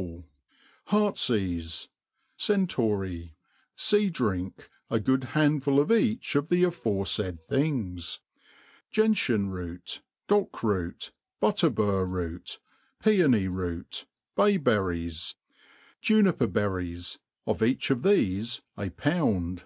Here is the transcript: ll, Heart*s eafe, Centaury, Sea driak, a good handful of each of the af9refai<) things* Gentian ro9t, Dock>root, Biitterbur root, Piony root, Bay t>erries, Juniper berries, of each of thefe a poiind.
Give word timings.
ll, 0.00 0.24
Heart*s 0.86 1.28
eafe, 1.28 1.88
Centaury, 2.38 3.34
Sea 3.76 4.10
driak, 4.10 4.70
a 4.88 4.98
good 4.98 5.24
handful 5.36 5.78
of 5.78 5.92
each 5.92 6.34
of 6.34 6.48
the 6.48 6.62
af9refai<) 6.62 7.38
things* 7.38 8.20
Gentian 8.90 9.50
ro9t, 9.50 10.00
Dock>root, 10.26 11.12
Biitterbur 11.42 12.10
root, 12.10 12.58
Piony 13.02 13.46
root, 13.52 14.06
Bay 14.34 14.56
t>erries, 14.58 15.34
Juniper 16.00 16.46
berries, 16.46 17.18
of 17.46 17.62
each 17.62 17.90
of 17.90 17.98
thefe 17.98 18.62
a 18.78 18.88
poiind. 18.88 19.64